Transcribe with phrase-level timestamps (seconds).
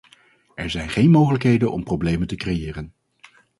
[0.55, 2.93] Er zijn geen mogelijkheden om problemen te creëren.